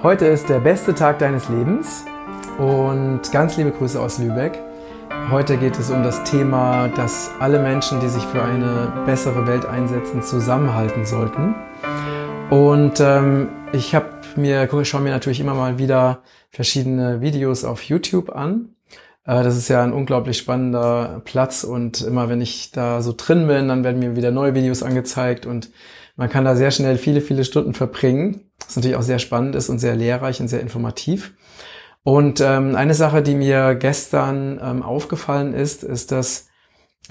Heute 0.00 0.26
ist 0.26 0.48
der 0.48 0.60
beste 0.60 0.94
Tag 0.94 1.18
deines 1.18 1.48
Lebens 1.48 2.04
und 2.56 3.20
ganz 3.32 3.56
liebe 3.56 3.72
Grüße 3.72 4.00
aus 4.00 4.20
Lübeck. 4.20 4.56
Heute 5.28 5.56
geht 5.56 5.76
es 5.76 5.90
um 5.90 6.04
das 6.04 6.22
Thema, 6.22 6.86
dass 6.86 7.32
alle 7.40 7.58
Menschen, 7.58 7.98
die 7.98 8.08
sich 8.08 8.22
für 8.22 8.40
eine 8.40 8.92
bessere 9.06 9.48
Welt 9.48 9.66
einsetzen, 9.66 10.22
zusammenhalten 10.22 11.04
sollten. 11.04 11.56
Und 12.48 13.00
ähm, 13.00 13.48
ich 13.72 13.92
habe 13.96 14.06
mir, 14.36 14.68
schaue 14.84 15.00
mir 15.00 15.10
natürlich 15.10 15.40
immer 15.40 15.54
mal 15.54 15.78
wieder 15.78 16.22
verschiedene 16.50 17.20
Videos 17.20 17.64
auf 17.64 17.82
YouTube 17.82 18.30
an. 18.30 18.76
Äh, 19.24 19.42
das 19.42 19.56
ist 19.56 19.66
ja 19.66 19.82
ein 19.82 19.92
unglaublich 19.92 20.38
spannender 20.38 21.22
Platz 21.24 21.64
und 21.64 22.02
immer 22.02 22.28
wenn 22.28 22.40
ich 22.40 22.70
da 22.70 23.02
so 23.02 23.12
drin 23.16 23.48
bin, 23.48 23.66
dann 23.66 23.82
werden 23.82 23.98
mir 23.98 24.14
wieder 24.14 24.30
neue 24.30 24.54
Videos 24.54 24.84
angezeigt 24.84 25.44
und 25.44 25.70
man 26.14 26.28
kann 26.28 26.44
da 26.44 26.54
sehr 26.54 26.70
schnell 26.70 26.98
viele, 26.98 27.20
viele 27.20 27.44
Stunden 27.44 27.74
verbringen, 27.74 28.47
was 28.64 28.76
natürlich 28.76 28.96
auch 28.96 29.02
sehr 29.02 29.18
spannend 29.18 29.54
ist 29.54 29.68
und 29.68 29.78
sehr 29.78 29.96
lehrreich 29.96 30.40
und 30.40 30.48
sehr 30.48 30.60
informativ. 30.60 31.34
Und 32.02 32.40
ähm, 32.40 32.74
eine 32.74 32.94
Sache, 32.94 33.22
die 33.22 33.34
mir 33.34 33.74
gestern 33.74 34.60
ähm, 34.62 34.82
aufgefallen 34.82 35.54
ist, 35.54 35.84
ist, 35.84 36.12
dass 36.12 36.48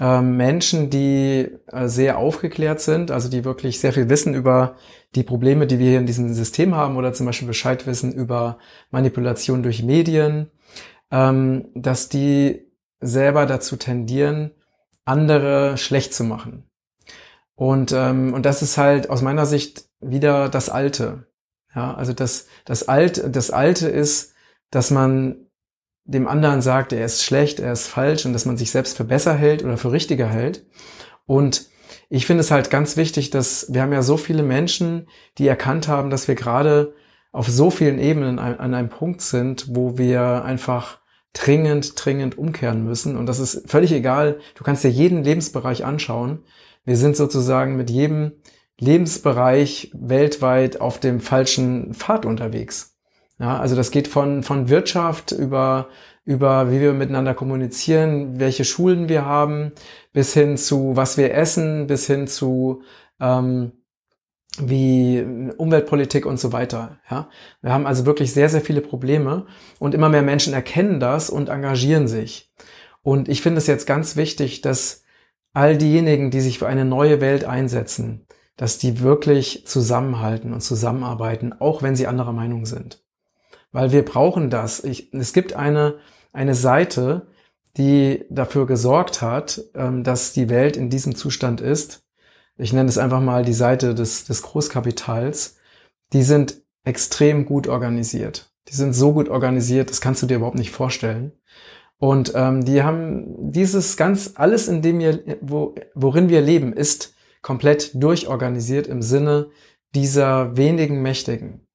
ähm, 0.00 0.36
Menschen, 0.36 0.90
die 0.90 1.48
äh, 1.66 1.88
sehr 1.88 2.18
aufgeklärt 2.18 2.80
sind, 2.80 3.10
also 3.10 3.28
die 3.28 3.44
wirklich 3.44 3.80
sehr 3.80 3.92
viel 3.92 4.08
wissen 4.08 4.34
über 4.34 4.76
die 5.14 5.22
Probleme, 5.22 5.66
die 5.66 5.78
wir 5.78 5.90
hier 5.90 5.98
in 5.98 6.06
diesem 6.06 6.32
System 6.32 6.74
haben 6.74 6.96
oder 6.96 7.12
zum 7.12 7.26
Beispiel 7.26 7.48
Bescheid 7.48 7.86
wissen 7.86 8.12
über 8.12 8.58
Manipulation 8.90 9.62
durch 9.62 9.82
Medien, 9.82 10.50
ähm, 11.10 11.68
dass 11.74 12.08
die 12.08 12.66
selber 13.00 13.46
dazu 13.46 13.76
tendieren, 13.76 14.52
andere 15.04 15.76
schlecht 15.78 16.14
zu 16.14 16.24
machen. 16.24 16.64
Und, 17.54 17.92
ähm, 17.92 18.34
und 18.34 18.46
das 18.46 18.62
ist 18.62 18.78
halt 18.78 19.10
aus 19.10 19.22
meiner 19.22 19.46
Sicht 19.46 19.86
wieder 20.00 20.48
das 20.48 20.68
Alte. 20.68 21.26
Ja, 21.74 21.94
also 21.94 22.12
das, 22.12 22.46
das 22.64 22.88
Alte, 22.88 23.30
das 23.30 23.50
Alte 23.50 23.88
ist, 23.88 24.34
dass 24.70 24.90
man 24.90 25.48
dem 26.04 26.26
anderen 26.26 26.62
sagt, 26.62 26.92
er 26.92 27.04
ist 27.04 27.22
schlecht, 27.22 27.60
er 27.60 27.72
ist 27.72 27.86
falsch 27.86 28.24
und 28.24 28.32
dass 28.32 28.46
man 28.46 28.56
sich 28.56 28.70
selbst 28.70 28.96
für 28.96 29.04
besser 29.04 29.34
hält 29.34 29.62
oder 29.62 29.76
für 29.76 29.92
richtiger 29.92 30.26
hält. 30.26 30.66
Und 31.26 31.68
ich 32.08 32.26
finde 32.26 32.40
es 32.40 32.50
halt 32.50 32.70
ganz 32.70 32.96
wichtig, 32.96 33.30
dass 33.30 33.66
wir 33.70 33.82
haben 33.82 33.92
ja 33.92 34.02
so 34.02 34.16
viele 34.16 34.42
Menschen, 34.42 35.06
die 35.36 35.46
erkannt 35.46 35.88
haben, 35.88 36.08
dass 36.08 36.26
wir 36.26 36.34
gerade 36.34 36.94
auf 37.32 37.48
so 37.48 37.70
vielen 37.70 37.98
Ebenen 37.98 38.38
an, 38.38 38.74
einem 38.74 38.88
Punkt 38.88 39.20
sind, 39.20 39.66
wo 39.76 39.98
wir 39.98 40.44
einfach 40.44 41.00
dringend, 41.34 41.92
dringend 42.02 42.38
umkehren 42.38 42.84
müssen. 42.84 43.16
Und 43.16 43.26
das 43.26 43.38
ist 43.38 43.70
völlig 43.70 43.92
egal. 43.92 44.40
Du 44.54 44.64
kannst 44.64 44.84
dir 44.84 44.90
jeden 44.90 45.22
Lebensbereich 45.22 45.84
anschauen. 45.84 46.40
Wir 46.84 46.96
sind 46.96 47.16
sozusagen 47.16 47.76
mit 47.76 47.90
jedem 47.90 48.32
Lebensbereich 48.80 49.90
weltweit 49.94 50.80
auf 50.80 51.00
dem 51.00 51.20
falschen 51.20 51.94
Pfad 51.94 52.26
unterwegs. 52.26 52.96
Ja, 53.38 53.58
also 53.58 53.76
das 53.76 53.90
geht 53.90 54.08
von, 54.08 54.42
von 54.42 54.68
Wirtschaft 54.68 55.32
über, 55.32 55.88
über 56.24 56.70
wie 56.70 56.80
wir 56.80 56.92
miteinander 56.92 57.34
kommunizieren, 57.34 58.40
welche 58.40 58.64
Schulen 58.64 59.08
wir 59.08 59.24
haben, 59.24 59.72
bis 60.12 60.34
hin 60.34 60.56
zu 60.56 60.96
was 60.96 61.16
wir 61.16 61.34
essen, 61.34 61.86
bis 61.86 62.06
hin 62.06 62.26
zu 62.26 62.82
ähm, 63.20 63.72
wie 64.60 65.24
Umweltpolitik 65.56 66.26
und 66.26 66.40
so 66.40 66.52
weiter. 66.52 66.98
Ja, 67.10 67.28
wir 67.62 67.72
haben 67.72 67.86
also 67.86 68.06
wirklich 68.06 68.32
sehr, 68.32 68.48
sehr 68.48 68.60
viele 68.60 68.80
Probleme 68.80 69.46
und 69.78 69.94
immer 69.94 70.08
mehr 70.08 70.22
Menschen 70.22 70.52
erkennen 70.52 70.98
das 70.98 71.30
und 71.30 71.48
engagieren 71.48 72.08
sich. 72.08 72.52
Und 73.02 73.28
ich 73.28 73.42
finde 73.42 73.58
es 73.58 73.66
jetzt 73.66 73.86
ganz 73.86 74.16
wichtig, 74.16 74.60
dass 74.60 75.04
all 75.52 75.78
diejenigen, 75.78 76.30
die 76.30 76.40
sich 76.40 76.58
für 76.58 76.66
eine 76.66 76.84
neue 76.84 77.20
Welt 77.20 77.44
einsetzen, 77.44 78.26
dass 78.58 78.76
die 78.76 79.00
wirklich 79.00 79.66
zusammenhalten 79.66 80.52
und 80.52 80.60
zusammenarbeiten, 80.60 81.54
auch 81.58 81.82
wenn 81.82 81.96
sie 81.96 82.06
anderer 82.06 82.32
Meinung 82.32 82.66
sind 82.66 83.00
weil 83.72 83.92
wir 83.92 84.04
brauchen 84.04 84.50
das. 84.50 84.82
Ich, 84.84 85.12
es 85.12 85.32
gibt 85.32 85.52
eine, 85.52 85.98
eine 86.32 86.54
Seite, 86.54 87.26
die 87.76 88.24
dafür 88.30 88.66
gesorgt 88.66 89.22
hat, 89.22 89.62
ähm, 89.74 90.04
dass 90.04 90.32
die 90.32 90.48
Welt 90.48 90.76
in 90.76 90.90
diesem 90.90 91.14
Zustand 91.14 91.60
ist. 91.60 92.02
Ich 92.56 92.72
nenne 92.72 92.88
es 92.88 92.98
einfach 92.98 93.20
mal 93.20 93.44
die 93.44 93.52
Seite 93.52 93.94
des, 93.94 94.24
des 94.24 94.42
Großkapitals. 94.42 95.56
Die 96.12 96.22
sind 96.22 96.62
extrem 96.84 97.44
gut 97.44 97.68
organisiert. 97.68 98.50
Die 98.68 98.74
sind 98.74 98.94
so 98.94 99.12
gut 99.12 99.28
organisiert, 99.28 99.90
das 99.90 100.00
kannst 100.00 100.22
du 100.22 100.26
dir 100.26 100.36
überhaupt 100.36 100.58
nicht 100.58 100.72
vorstellen. 100.72 101.32
Und 101.98 102.32
ähm, 102.34 102.64
die 102.64 102.82
haben 102.82 103.52
dieses 103.52 103.96
ganz, 103.96 104.32
alles 104.34 104.68
in 104.68 104.82
dem 104.82 104.98
wir, 104.98 105.38
wo, 105.40 105.74
worin 105.94 106.28
wir 106.28 106.40
leben, 106.40 106.72
ist 106.72 107.14
komplett 107.42 107.90
durchorganisiert 107.94 108.86
im 108.86 109.02
Sinne 109.02 109.50
dieser 109.94 110.56
wenigen 110.56 111.02
Mächtigen. 111.02 111.66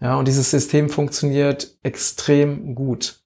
Ja, 0.00 0.16
und 0.16 0.28
dieses 0.28 0.50
System 0.50 0.88
funktioniert 0.88 1.78
extrem 1.82 2.74
gut. 2.74 3.20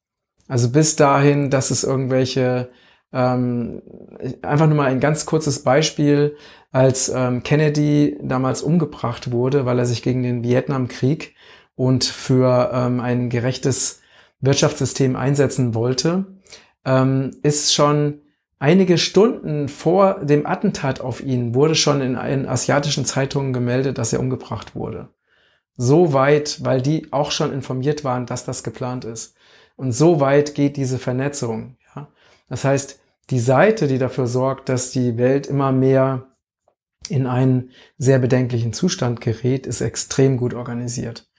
Also 0.47 0.71
bis 0.71 0.97
dahin, 0.97 1.51
dass 1.51 1.71
es 1.71 1.85
irgendwelche, 1.85 2.71
ähm, 3.13 3.83
einfach 4.43 4.67
nur 4.67 4.77
mal 4.77 4.91
ein 4.91 5.01
ganz 5.01 5.27
kurzes 5.27 5.63
Beispiel, 5.63 6.37
als 6.73 7.09
ähm, 7.09 7.43
Kennedy 7.43 8.19
damals 8.23 8.63
umgebracht 8.63 9.33
wurde, 9.33 9.67
weil 9.67 9.79
er 9.79 9.87
sich 9.87 10.03
gegen 10.03 10.23
den 10.23 10.45
Vietnamkrieg 10.45 11.35
und 11.75 12.05
für 12.05 12.71
ähm, 12.73 13.01
ein 13.01 13.31
gerechtes 13.31 14.01
Wirtschaftssystem 14.41 15.17
einsetzen 15.17 15.75
wollte, 15.75 16.27
ähm, 16.85 17.33
ist 17.43 17.75
schon 17.75 18.23
einige 18.61 18.97
Stunden 18.97 19.69
vor 19.69 20.21
dem 20.25 20.47
Attentat 20.47 21.01
auf 21.01 21.21
ihn 21.21 21.55
wurde 21.57 21.75
schon 21.75 22.01
in, 22.01 22.15
in 22.17 22.47
asiatischen 22.47 23.05
Zeitungen 23.05 23.53
gemeldet, 23.53 23.99
dass 23.99 24.13
er 24.13 24.21
umgebracht 24.21 24.77
wurde 24.77 25.09
so 25.83 26.13
weit, 26.13 26.63
weil 26.63 26.83
die 26.83 27.11
auch 27.11 27.31
schon 27.31 27.55
informiert 27.55 28.05
waren, 28.05 28.27
dass 28.27 28.45
das 28.45 28.63
geplant 28.63 29.07
ist. 29.07 29.35
Und 29.77 29.93
so 29.93 30.21
weit 30.21 30.55
geht 30.55 30.77
diese 30.77 30.99
Vernetzung. 30.99 31.79
Ja? 31.97 32.09
Das 32.51 32.65
heißt, 32.65 33.01
die 33.31 33.41
Seite, 33.41 33.89
die 33.89 33.97
dafür 33.97 34.27
sorgt, 34.27 34.69
dass 34.69 34.91
die 34.91 35.17
Welt 35.17 35.47
immer 35.47 35.73
mehr 35.73 36.27
in 37.09 37.27
einen 37.27 37.71
sehr 37.97 38.19
bedenklichen 38.19 38.75
Zustand 38.75 39.23
gerät, 39.23 39.67
ist 39.67 39.81
extrem 39.81 40.37
gut 40.37 40.53
organisiert. 40.53 41.31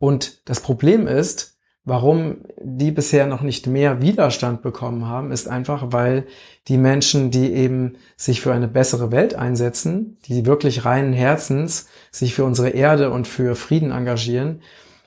Und 0.00 0.42
das 0.48 0.58
Problem 0.58 1.06
ist, 1.06 1.53
Warum 1.86 2.38
die 2.62 2.90
bisher 2.90 3.26
noch 3.26 3.42
nicht 3.42 3.66
mehr 3.66 4.00
Widerstand 4.00 4.62
bekommen 4.62 5.06
haben, 5.06 5.32
ist 5.32 5.48
einfach, 5.48 5.92
weil 5.92 6.26
die 6.66 6.78
Menschen, 6.78 7.30
die 7.30 7.52
eben 7.52 7.96
sich 8.16 8.40
für 8.40 8.54
eine 8.54 8.68
bessere 8.68 9.12
Welt 9.12 9.34
einsetzen, 9.34 10.16
die 10.26 10.46
wirklich 10.46 10.86
reinen 10.86 11.12
Herzens 11.12 11.88
sich 12.10 12.34
für 12.34 12.44
unsere 12.44 12.70
Erde 12.70 13.10
und 13.10 13.28
für 13.28 13.54
Frieden 13.54 13.90
engagieren, 13.90 14.62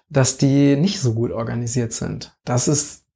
dass 0.10 0.38
die 0.38 0.76
nicht 0.76 1.00
so 1.00 1.16
gut 1.16 1.32
organisiert 1.32 1.94
sind. 1.94 2.38
Das 2.46 2.68
ist 2.68 3.08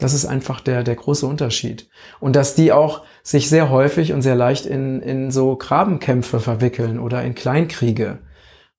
das 0.00 0.14
ist 0.14 0.26
einfach 0.26 0.60
der, 0.60 0.84
der 0.84 0.94
große 0.94 1.26
Unterschied. 1.26 1.88
Und 2.20 2.36
dass 2.36 2.54
die 2.54 2.70
auch 2.72 3.02
sich 3.24 3.48
sehr 3.48 3.68
häufig 3.68 4.12
und 4.12 4.22
sehr 4.22 4.36
leicht 4.36 4.64
in, 4.64 5.02
in 5.02 5.32
so 5.32 5.56
Grabenkämpfe 5.56 6.38
verwickeln 6.38 7.00
oder 7.00 7.24
in 7.24 7.34
Kleinkriege. 7.34 8.20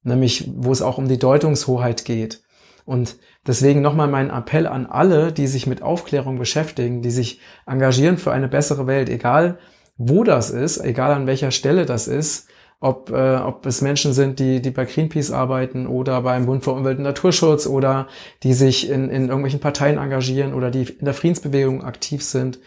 Nämlich, 0.01 0.49
wo 0.55 0.71
es 0.71 0.81
auch 0.81 0.97
um 0.97 1.09
die 1.09 1.19
Deutungshoheit 1.19 2.05
geht. 2.05 2.41
Und 2.85 3.17
deswegen 3.49 3.81
nochmal 3.81 4.07
mein 4.07 4.29
Appell 4.29 4.67
an 4.67 4.85
alle, 4.85 5.31
die 5.31 5.47
sich 5.47 5.65
mit 5.65 5.81
Aufklärung 5.81 6.37
beschäftigen, 6.37 7.01
die 7.01 7.09
sich 7.09 7.41
engagieren 7.65 8.19
für 8.19 8.31
eine 8.31 8.47
bessere 8.47 8.85
Welt, 8.85 9.09
egal 9.09 9.57
wo 9.97 10.23
das 10.23 10.51
ist, 10.51 10.77
egal 10.77 11.11
an 11.11 11.25
welcher 11.25 11.49
Stelle 11.49 11.85
das 11.85 12.07
ist, 12.07 12.47
ob, 12.79 13.09
äh, 13.09 13.37
ob 13.37 13.65
es 13.65 13.81
Menschen 13.81 14.13
sind, 14.13 14.39
die, 14.39 14.61
die 14.61 14.69
bei 14.69 14.85
Greenpeace 14.85 15.31
arbeiten 15.31 15.87
oder 15.87 16.21
beim 16.21 16.45
Bund 16.45 16.63
für 16.63 16.71
Umwelt 16.71 16.99
und 16.99 17.03
Naturschutz 17.03 17.65
oder 17.65 18.07
die 18.43 18.53
sich 18.53 18.87
in, 18.87 19.09
in 19.09 19.23
irgendwelchen 19.23 19.59
Parteien 19.59 19.97
engagieren 19.97 20.53
oder 20.53 20.69
die 20.69 20.83
in 20.83 21.05
der 21.05 21.15
Friedensbewegung 21.15 21.83
aktiv 21.83 22.23
sind 22.23 22.59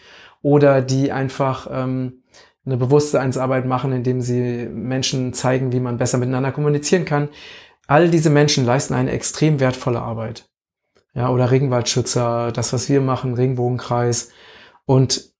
oder 0.42 0.82
die 0.82 1.12
einfach 1.12 1.68
ähm, 1.72 2.24
eine 2.66 2.76
Bewusstseinsarbeit 2.76 3.66
machen, 3.66 3.92
indem 3.92 4.20
sie 4.20 4.68
Menschen 4.68 5.32
zeigen, 5.32 5.72
wie 5.72 5.80
man 5.80 5.96
besser 5.96 6.18
miteinander 6.18 6.52
kommunizieren 6.52 7.04
kann. 7.04 7.28
All 7.86 8.10
diese 8.10 8.30
Menschen 8.30 8.66
leisten 8.66 8.94
eine 8.94 9.12
extrem 9.12 9.60
wertvolle 9.60 10.02
Arbeit. 10.02 10.51
Ja, 11.14 11.28
oder 11.28 11.50
Regenwaldschützer, 11.50 12.52
das, 12.52 12.72
was 12.72 12.88
wir 12.88 13.00
machen, 13.00 13.34
Regenbogenkreis. 13.34 14.30
Und 14.86 15.32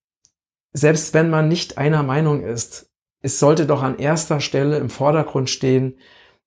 selbst 0.73 1.15
wenn 1.15 1.31
man 1.31 1.49
nicht 1.49 1.79
einer 1.79 2.03
Meinung 2.03 2.43
ist, 2.43 2.91
es 3.21 3.39
sollte 3.39 3.67
doch 3.67 3.83
an 3.83 3.99
erster 3.99 4.41
Stelle 4.41 4.79
im 4.79 4.91
Vordergrund 4.91 5.49
stehen, 5.49 5.99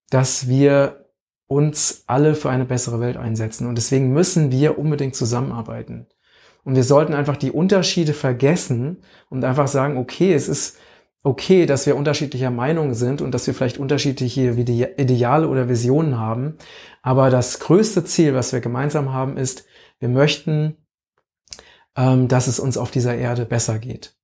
dass 0.09 0.47
wir 0.47 1.05
uns 1.47 2.03
alle 2.07 2.35
für 2.35 2.49
eine 2.49 2.65
bessere 2.65 2.99
Welt 2.99 3.17
einsetzen. 3.17 3.67
Und 3.67 3.75
deswegen 3.75 4.13
müssen 4.13 4.51
wir 4.51 4.77
unbedingt 4.77 5.15
zusammenarbeiten. 5.15 6.07
Und 6.63 6.75
wir 6.75 6.83
sollten 6.83 7.13
einfach 7.13 7.37
die 7.37 7.51
Unterschiede 7.51 8.13
vergessen 8.13 8.97
und 9.29 9.43
einfach 9.43 9.67
sagen, 9.67 9.97
okay, 9.97 10.33
es 10.33 10.49
ist 10.49 10.77
okay, 11.25 11.65
dass 11.65 11.87
wir 11.87 11.95
unterschiedlicher 11.95 12.51
Meinung 12.51 12.93
sind 12.93 13.19
und 13.19 13.31
dass 13.31 13.47
wir 13.47 13.55
vielleicht 13.55 13.79
unterschiedliche 13.79 14.51
Ideale 14.51 15.47
oder 15.47 15.67
Visionen 15.67 16.19
haben. 16.19 16.57
Aber 17.01 17.31
das 17.31 17.59
größte 17.59 18.05
Ziel, 18.05 18.35
was 18.35 18.53
wir 18.53 18.59
gemeinsam 18.59 19.11
haben, 19.11 19.35
ist, 19.35 19.65
wir 19.97 20.07
möchten, 20.07 20.77
ähm, 21.95 22.27
dass 22.27 22.45
es 22.45 22.59
uns 22.59 22.77
auf 22.77 22.91
dieser 22.91 23.15
Erde 23.15 23.45
besser 23.45 23.79
geht. 23.79 24.15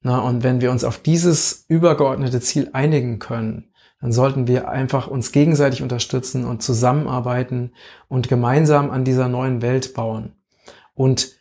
Na, 0.00 0.20
und 0.20 0.42
wenn 0.42 0.62
wir 0.62 0.70
uns 0.70 0.82
auf 0.82 0.98
dieses 0.98 1.66
übergeordnete 1.68 2.40
Ziel 2.40 2.70
einigen 2.72 3.18
können, 3.18 3.74
dann 4.00 4.12
sollten 4.12 4.46
wir 4.46 4.70
einfach 4.70 5.08
uns 5.08 5.30
gegenseitig 5.30 5.82
unterstützen 5.82 6.46
und 6.46 6.62
zusammenarbeiten 6.62 7.72
und 8.08 8.30
gemeinsam 8.30 8.90
an 8.90 9.04
dieser 9.04 9.28
neuen 9.28 9.60
Welt 9.60 9.92
bauen. 9.92 10.32
Und 10.94 11.36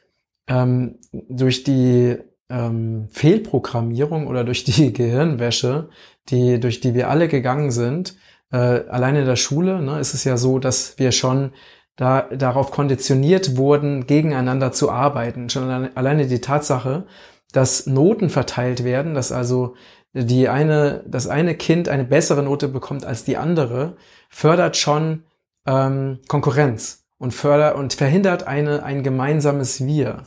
ähm, 0.48 1.00
durch 1.12 1.64
die 1.64 2.18
ähm, 2.50 3.08
Fehlprogrammierung 3.12 4.28
oder 4.28 4.44
durch 4.44 4.64
die 4.64 4.94
Gehirnwäsche, 4.94 5.90
die, 6.30 6.60
durch 6.60 6.80
die 6.80 6.94
wir 6.94 7.10
alle 7.10 7.28
gegangen 7.28 7.72
sind, 7.72 8.16
äh, 8.52 8.58
alleine 8.58 9.22
in 9.22 9.26
der 9.26 9.36
Schule, 9.36 9.82
ne, 9.82 10.00
ist 10.00 10.14
es 10.14 10.24
ja 10.24 10.38
so, 10.38 10.60
dass 10.60 10.98
wir 10.98 11.12
schon 11.12 11.52
da, 11.96 12.22
darauf 12.22 12.72
konditioniert 12.72 13.58
wurden, 13.58 14.08
gegeneinander 14.08 14.72
zu 14.72 14.92
arbeiten. 14.92 15.50
Schon 15.50 15.90
alleine 15.96 16.28
die 16.28 16.42
Tatsache, 16.42 17.06
dass 17.52 17.88
Noten 17.88 18.30
verteilt 18.30 18.84
werden, 18.84 19.14
dass 19.14 19.32
also 19.32 19.76
die 20.14 20.48
eine, 20.48 21.04
das 21.08 21.28
eine 21.28 21.56
Kind 21.56 21.90
eine 21.90 22.06
bessere 22.06 22.44
Note 22.44 22.68
bekommt 22.68 23.06
als 23.06 23.24
die 23.24 23.38
andere, 23.38 23.98
fördert 24.30 24.78
schon 24.78 25.24
ähm, 25.66 26.20
Konkurrenz 26.28 27.06
und 27.18 27.34
fördert 27.34 27.76
und 27.76 27.94
verhindert 27.94 28.48
eine, 28.48 28.84
ein 28.84 29.04
gemeinsames 29.04 29.86
Wir. 29.86 30.24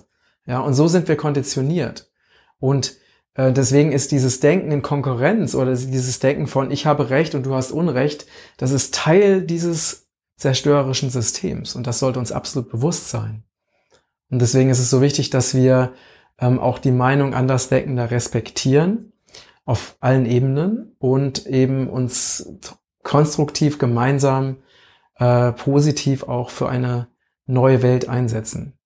Ja, 0.46 0.60
und 0.60 0.74
so 0.74 0.88
sind 0.88 1.08
wir 1.08 1.16
konditioniert. 1.16 2.09
Und 2.60 2.96
äh, 3.34 3.52
deswegen 3.52 3.90
ist 3.90 4.12
dieses 4.12 4.38
Denken 4.40 4.70
in 4.70 4.82
Konkurrenz 4.82 5.54
oder 5.54 5.74
dieses 5.74 6.20
Denken 6.20 6.46
von 6.46 6.70
ich 6.70 6.86
habe 6.86 7.10
Recht 7.10 7.34
und 7.34 7.44
du 7.44 7.54
hast 7.54 7.72
Unrecht, 7.72 8.26
das 8.58 8.70
ist 8.70 8.94
Teil 8.94 9.42
dieses 9.42 10.08
zerstörerischen 10.36 11.10
Systems 11.10 11.74
und 11.74 11.86
das 11.86 11.98
sollte 11.98 12.18
uns 12.18 12.32
absolut 12.32 12.70
bewusst 12.70 13.08
sein. 13.10 13.44
Und 14.30 14.40
deswegen 14.40 14.70
ist 14.70 14.78
es 14.78 14.90
so 14.90 15.00
wichtig, 15.02 15.30
dass 15.30 15.54
wir 15.54 15.92
ähm, 16.38 16.58
auch 16.58 16.78
die 16.78 16.92
Meinung 16.92 17.34
Andersdenkender 17.34 18.10
respektieren 18.10 19.12
auf 19.64 19.96
allen 20.00 20.26
Ebenen 20.26 20.96
und 20.98 21.46
eben 21.46 21.88
uns 21.88 22.58
konstruktiv 23.02 23.78
gemeinsam 23.78 24.56
äh, 25.16 25.52
positiv 25.52 26.22
auch 26.24 26.50
für 26.50 26.68
eine 26.68 27.08
neue 27.46 27.82
Welt 27.82 28.08
einsetzen. 28.08 28.79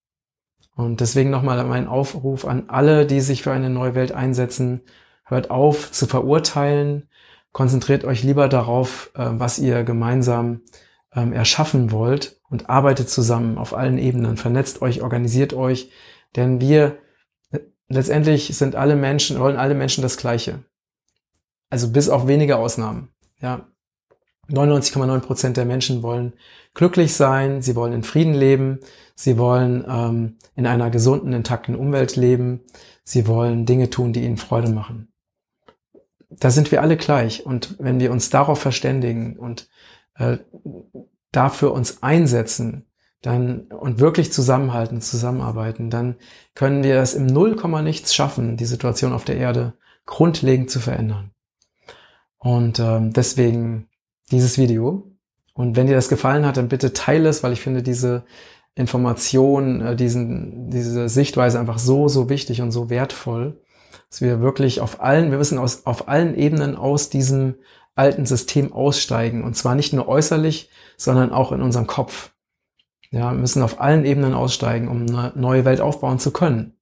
Und 0.74 1.00
deswegen 1.00 1.30
nochmal 1.30 1.62
mein 1.64 1.86
Aufruf 1.86 2.44
an 2.44 2.64
alle, 2.68 3.06
die 3.06 3.20
sich 3.20 3.42
für 3.42 3.52
eine 3.52 3.70
neue 3.70 3.94
Welt 3.94 4.12
einsetzen. 4.12 4.82
Hört 5.24 5.50
auf 5.50 5.92
zu 5.92 6.06
verurteilen. 6.06 7.08
Konzentriert 7.52 8.04
euch 8.04 8.22
lieber 8.24 8.48
darauf, 8.48 9.10
äh, 9.14 9.26
was 9.32 9.58
ihr 9.58 9.84
gemeinsam 9.84 10.62
ähm, 11.14 11.32
erschaffen 11.32 11.92
wollt 11.92 12.40
und 12.50 12.68
arbeitet 12.68 13.08
zusammen 13.08 13.58
auf 13.58 13.74
allen 13.74 13.98
Ebenen. 13.98 14.36
Vernetzt 14.36 14.82
euch, 14.82 15.02
organisiert 15.02 15.54
euch. 15.54 15.90
Denn 16.34 16.60
wir 16.60 16.98
äh, 17.52 17.60
letztendlich 17.88 18.56
sind 18.56 18.74
alle 18.74 18.96
Menschen, 18.96 19.38
wollen 19.38 19.56
alle 19.56 19.74
Menschen 19.74 20.02
das 20.02 20.16
Gleiche. 20.16 20.64
Also 21.70 21.90
bis 21.92 22.08
auf 22.08 22.26
wenige 22.26 22.56
Ausnahmen. 22.56 23.08
Ja, 23.40 23.68
99,9 24.50 25.20
Prozent 25.20 25.56
der 25.56 25.64
Menschen 25.64 26.02
wollen 26.02 26.35
glücklich 26.75 27.14
sein, 27.14 27.62
sie 27.62 27.76
wollen 27.76 27.93
in 27.93 28.02
Frieden 28.02 28.35
leben, 28.35 28.81
sie 29.14 29.38
wollen 29.38 29.85
ähm, 29.88 30.38
in 30.55 30.67
einer 30.67 30.91
gesunden, 30.91 31.32
intakten 31.32 31.76
Umwelt 31.76 32.17
leben, 32.17 32.61
sie 33.05 33.26
wollen 33.26 33.67
Dinge 33.67 33.91
tun, 33.91 34.12
die 34.12 34.25
ihnen 34.25 34.37
Freude 34.37 34.70
machen. 34.70 35.08
Da 36.31 36.50
sind 36.50 36.73
wir 36.73 36.82
alle 36.82 36.96
gleich 36.96 37.46
und 37.46 37.76
wenn 37.79 38.00
wir 38.00 38.11
uns 38.11 38.31
darauf 38.31 38.61
verständigen 38.61 39.38
und 39.38 39.69
äh, 40.17 40.38
dafür 41.31 41.73
uns 41.73 42.02
einsetzen, 42.02 42.87
dann 43.23 43.62
und 43.69 44.00
wirklich 44.00 44.32
zusammenhalten, 44.32 45.00
zusammenarbeiten, 45.00 45.88
dann 45.88 46.17
können 46.55 46.85
wir 46.85 46.96
es 46.96 47.14
im 47.14 47.26
Nullkomma 47.26 47.81
nichts 47.81 48.14
schaffen, 48.14 48.56
die 48.56 48.67
Situation 48.67 49.12
auf 49.12 49.25
der 49.25 49.37
Erde 49.37 49.75
grundlegend 50.05 50.70
zu 50.70 50.79
verändern. 50.79 51.31
Und 52.37 52.79
ähm, 52.79 53.14
deswegen 53.14 53.88
dieses 54.30 54.58
Video. 54.58 55.10
Und 55.54 55.76
wenn 55.76 55.86
dir 55.86 55.94
das 55.94 56.08
gefallen 56.08 56.44
hat, 56.44 56.56
dann 56.56 56.68
bitte 56.68 56.92
teile 56.92 57.28
es, 57.28 57.42
weil 57.42 57.52
ich 57.52 57.60
finde 57.60 57.82
diese 57.82 58.24
Information, 58.74 59.80
äh, 59.80 59.96
diesen, 59.96 60.70
diese 60.70 61.08
Sichtweise 61.08 61.60
einfach 61.60 61.78
so, 61.78 62.08
so 62.08 62.28
wichtig 62.28 62.60
und 62.60 62.72
so 62.72 62.90
wertvoll, 62.90 63.60
dass 64.10 64.20
wir 64.20 64.40
wirklich 64.40 64.80
auf 64.80 65.00
allen, 65.00 65.30
wir 65.30 65.38
müssen 65.38 65.58
aus, 65.58 65.86
auf 65.86 66.08
allen 66.08 66.36
Ebenen 66.36 66.74
aus 66.76 67.08
diesem 67.08 67.54
alten 67.94 68.26
System 68.26 68.72
aussteigen. 68.72 69.44
Und 69.44 69.54
zwar 69.54 69.76
nicht 69.76 69.92
nur 69.92 70.08
äußerlich, 70.08 70.70
sondern 70.96 71.32
auch 71.32 71.52
in 71.52 71.62
unserem 71.62 71.86
Kopf. 71.86 72.32
Ja, 73.10 73.30
wir 73.32 73.38
müssen 73.38 73.62
auf 73.62 73.80
allen 73.80 74.04
Ebenen 74.04 74.34
aussteigen, 74.34 74.88
um 74.88 75.02
eine 75.02 75.32
neue 75.36 75.64
Welt 75.64 75.80
aufbauen 75.80 76.18
zu 76.18 76.32
können. 76.32 76.76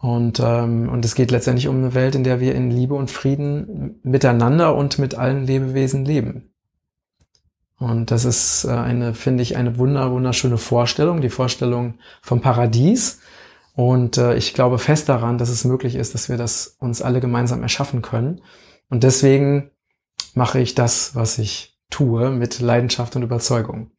Und, 0.00 0.40
ähm, 0.40 0.88
und 0.88 1.04
es 1.04 1.16
geht 1.16 1.32
letztendlich 1.32 1.66
um 1.66 1.76
eine 1.76 1.94
Welt, 1.94 2.14
in 2.14 2.22
der 2.22 2.38
wir 2.38 2.54
in 2.54 2.70
Liebe 2.70 2.94
und 2.94 3.10
Frieden 3.10 3.98
miteinander 4.04 4.76
und 4.76 4.98
mit 4.98 5.16
allen 5.16 5.44
Lebewesen 5.44 6.04
leben. 6.04 6.52
Und 7.78 8.10
das 8.10 8.24
ist 8.24 8.64
äh, 8.64 8.70
eine, 8.70 9.14
finde 9.14 9.42
ich, 9.42 9.56
eine 9.56 9.76
wunder, 9.76 10.10
wunderschöne 10.12 10.58
Vorstellung, 10.58 11.20
die 11.20 11.30
Vorstellung 11.30 11.94
vom 12.22 12.40
Paradies. 12.40 13.20
Und 13.74 14.18
äh, 14.18 14.34
ich 14.36 14.54
glaube 14.54 14.78
fest 14.78 15.08
daran, 15.08 15.38
dass 15.38 15.48
es 15.48 15.64
möglich 15.64 15.96
ist, 15.96 16.14
dass 16.14 16.28
wir 16.28 16.36
das 16.36 16.76
uns 16.78 17.02
alle 17.02 17.20
gemeinsam 17.20 17.62
erschaffen 17.62 18.02
können. 18.02 18.40
Und 18.90 19.02
deswegen 19.04 19.70
mache 20.34 20.60
ich 20.60 20.74
das, 20.74 21.14
was 21.16 21.38
ich 21.38 21.78
tue, 21.90 22.30
mit 22.30 22.60
Leidenschaft 22.60 23.16
und 23.16 23.22
Überzeugung. 23.22 23.90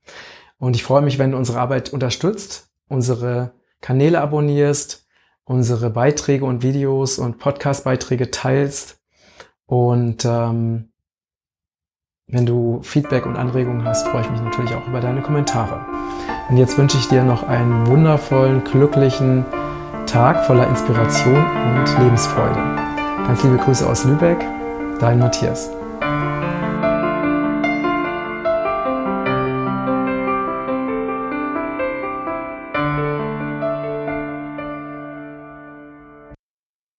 Und 0.58 0.76
ich 0.76 0.84
freue 0.84 1.02
mich, 1.02 1.20
wenn 1.20 1.32
du 1.32 1.38
unsere 1.38 1.60
Arbeit 1.60 1.92
unterstützt, 1.92 2.70
unsere 2.88 3.54
Kanäle 3.82 4.22
abonnierst, 4.22 5.08
unsere 5.50 5.90
Beiträge 5.90 6.46
und 6.46 6.62
Videos 6.62 7.18
und 7.18 7.40
Podcast-Beiträge 7.40 8.30
teilst. 8.30 9.00
Und 9.66 10.24
ähm, 10.24 10.92
wenn 12.28 12.46
du 12.46 12.82
Feedback 12.84 13.26
und 13.26 13.36
Anregungen 13.36 13.84
hast, 13.84 14.08
freue 14.08 14.22
ich 14.22 14.30
mich 14.30 14.42
natürlich 14.42 14.74
auch 14.76 14.88
über 14.88 15.00
deine 15.00 15.24
Kommentare. 15.24 15.84
Und 16.50 16.58
jetzt 16.58 16.78
wünsche 16.78 16.98
ich 16.98 17.08
dir 17.08 17.24
noch 17.24 17.44
einen 17.44 17.88
wundervollen, 17.88 18.64
glücklichen 18.64 19.44
Tag 20.06 20.46
voller 20.46 20.68
Inspiration 20.68 21.36
und 21.36 22.00
Lebensfreude. 22.00 22.60
Ganz 23.26 23.44
liebe 23.44 23.58
Grüße 23.58 23.88
aus 23.90 24.06
Lübeck, 24.06 24.40
dein 25.00 25.18
Matthias. 25.18 25.79